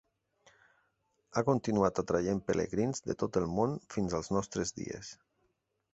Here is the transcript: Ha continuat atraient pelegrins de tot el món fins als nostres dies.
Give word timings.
Ha 1.35 1.43
continuat 1.49 2.01
atraient 2.03 2.41
pelegrins 2.49 3.05
de 3.11 3.19
tot 3.25 3.39
el 3.43 3.47
món 3.59 3.79
fins 3.97 4.17
als 4.21 4.35
nostres 4.39 4.77
dies. 4.83 5.13